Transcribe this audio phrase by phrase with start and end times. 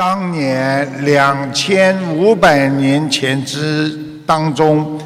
[0.00, 3.94] 当年两千五百年前之
[4.26, 4.98] 当中，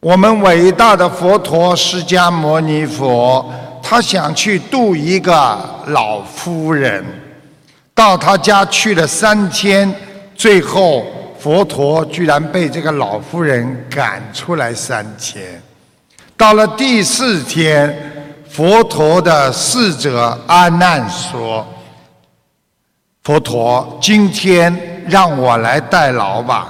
[0.00, 3.44] 我们伟大的佛陀释迦牟尼佛，
[3.82, 5.34] 他想去度一个
[5.88, 7.04] 老夫人，
[7.94, 9.94] 到他家去了三天，
[10.34, 11.04] 最后
[11.38, 15.60] 佛陀居然被这个老夫人赶出来三天。
[16.38, 17.94] 到了第四天，
[18.48, 21.66] 佛陀的侍者阿难说。
[23.30, 24.76] 佛陀，今天
[25.06, 26.66] 让我来代劳吧。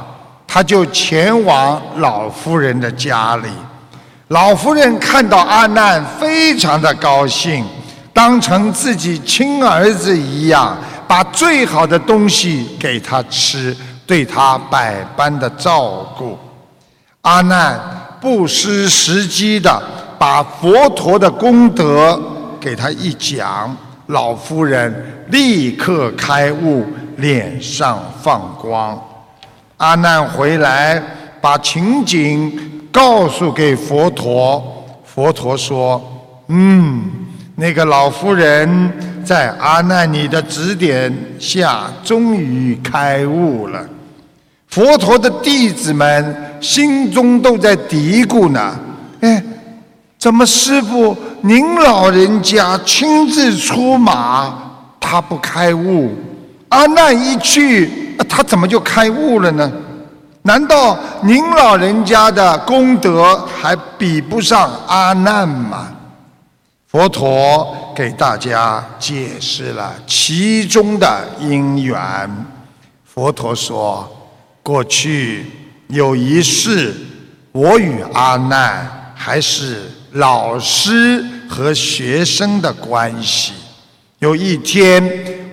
[0.47, 3.49] 他就前往老夫人的家里。
[4.29, 7.65] 老夫人看到阿难，非常的高兴，
[8.13, 10.77] 当成自己亲儿子一样，
[11.09, 13.75] 把最好的东西给他吃，
[14.07, 16.39] 对他百般的照顾。
[17.23, 17.81] 阿难
[18.21, 19.83] 不失时机的
[20.19, 22.21] 把佛陀的功德
[22.61, 23.75] 给他一讲。
[24.11, 24.93] 老夫人
[25.29, 26.85] 立刻开悟，
[27.17, 29.01] 脸上放光。
[29.77, 31.01] 阿难回来，
[31.41, 32.53] 把情景
[32.93, 34.63] 告诉给佛陀。
[35.05, 36.03] 佛陀说
[36.49, 37.05] ：“嗯，
[37.55, 38.93] 那个老夫人
[39.25, 43.81] 在阿难你的指点下，终于开悟了。”
[44.67, 48.77] 佛陀的弟子们心中都在嘀咕呢：“。”
[50.21, 54.53] 怎么，师傅您老人家亲自出马，
[55.01, 56.15] 他不开悟？
[56.69, 59.73] 阿难一去，他怎么就开悟了呢？
[60.43, 65.89] 难道您老人家的功德还比不上阿难吗？
[66.87, 71.97] 佛陀给大家解释了其中的因缘。
[73.07, 74.07] 佛陀说：
[74.63, 75.47] 过去
[75.89, 76.95] 有一世，
[77.53, 78.87] 我与阿难
[79.23, 79.83] 还是。
[80.15, 83.53] 老师和学生的关系。
[84.19, 85.01] 有一天，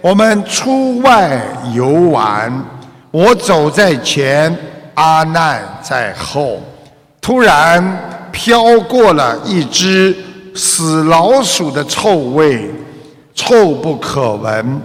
[0.01, 1.39] 我们出外
[1.75, 2.51] 游玩，
[3.11, 4.57] 我走在前，
[4.95, 6.59] 阿难在后。
[7.21, 10.15] 突然飘过了一只
[10.55, 12.71] 死老鼠的臭味，
[13.35, 14.81] 臭不可闻。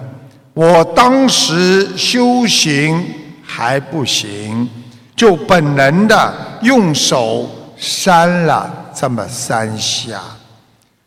[0.53, 3.03] 我当时修行
[3.43, 4.69] 还不行，
[5.17, 8.81] 就本能的用手扇了。
[8.95, 10.21] 这么三下，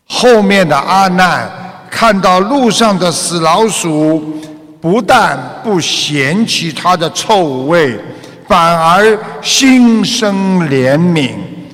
[0.07, 1.50] 后面的阿难
[1.90, 4.41] 看到路上的死老鼠，
[4.81, 8.00] 不但不嫌弃它的臭味，
[8.47, 11.31] 反而心生怜悯，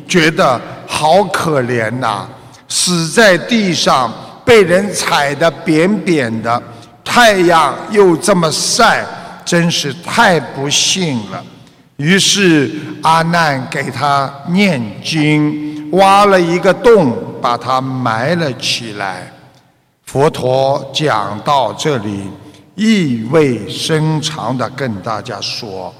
[0.07, 2.27] 觉得好可怜呐！
[2.69, 4.13] 死在地上，
[4.45, 6.61] 被人踩得扁扁的，
[7.03, 9.05] 太阳又这么晒，
[9.43, 11.43] 真是太不幸了。
[11.97, 15.70] 于是阿难给他念经。
[15.91, 19.31] 挖了一个洞，把它埋了起来。
[20.05, 22.29] 佛陀讲到这里，
[22.75, 25.93] 意味深长的跟大家说：“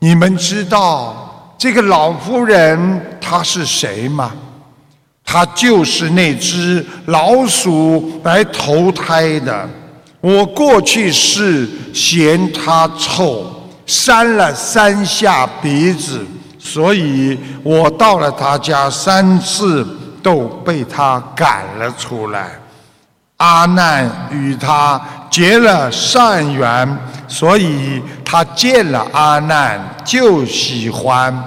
[0.00, 4.32] 你们知道这个老妇人她是谁吗？
[5.24, 9.68] 她就是那只老鼠来投胎的。
[10.20, 13.44] 我过去是嫌它臭，
[13.86, 16.24] 扇了三下鼻子。”
[16.66, 19.86] 所以我到了他家三次，
[20.22, 22.52] 都被他赶了出来。
[23.36, 24.98] 阿难与他
[25.28, 26.98] 结了善缘，
[27.28, 31.38] 所以他见了阿难就喜欢。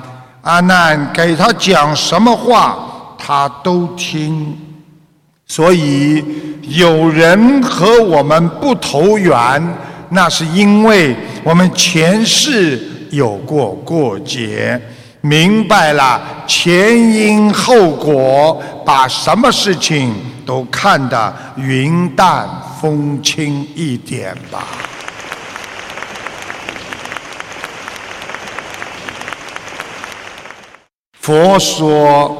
[0.43, 2.77] 阿难给他讲什么话，
[3.17, 4.55] 他都听。
[5.47, 6.23] 所以
[6.61, 9.75] 有人和我们不投缘，
[10.09, 12.79] 那是因为我们前世
[13.09, 14.79] 有过过节。
[15.27, 20.15] 明白了前因后果，把什么事情
[20.45, 22.47] 都看得云淡
[22.79, 24.65] 风轻一点吧。
[31.19, 32.33] 佛说：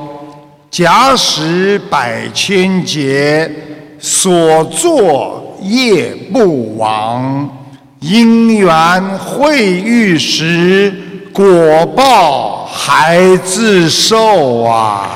[0.72, 3.52] 假使百千劫
[4.00, 7.67] 所作业不亡，
[8.00, 10.94] 因缘会遇时，
[11.34, 12.56] 果报。
[12.70, 15.10] 还自受啊！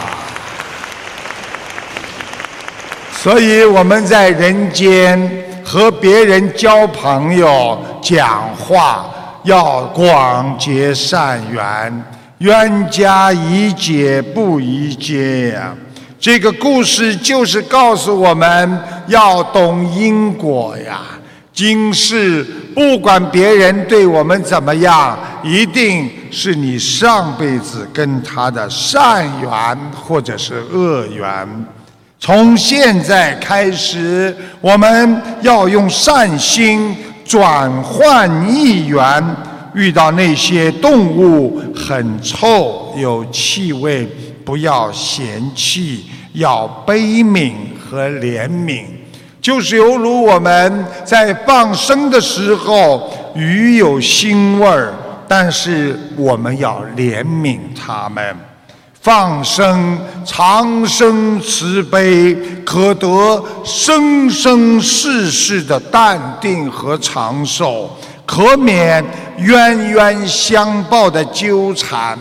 [3.13, 9.06] 所以我们在人间和别人交朋友、讲话，
[9.44, 12.04] 要广结善缘，
[12.39, 15.75] 冤家宜解不宜结呀。
[16.19, 21.01] 这个故事就是告诉我们要懂因果呀。
[21.54, 31.47] 今世不管别人对我们怎么样，一定是你上辈子跟他的善缘或者是恶缘。
[32.19, 36.95] 从现在开始，我们要用善心
[37.25, 39.23] 转换一缘。
[39.73, 44.06] 遇到那些动物很臭有气味，
[44.44, 48.83] 不要嫌弃，要悲悯和怜悯。
[49.42, 54.94] 就是犹如我们在放生的时候，鱼有腥味儿，
[55.28, 58.36] 但是我们要怜悯它们。
[59.02, 67.90] 放生长生慈悲，可得生生世世的淡定和长寿。
[68.28, 69.04] 可免
[69.40, 72.16] 冤冤相报的纠缠。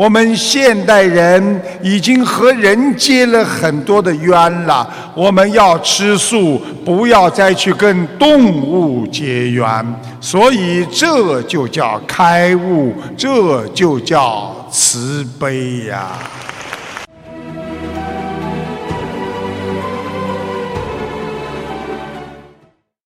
[0.00, 9.94] 我们现代人已经和人结了很多的冤了，我们要吃素，不要再去跟动物结缘。
[10.18, 16.08] 所以这就叫开悟，这就叫慈悲呀。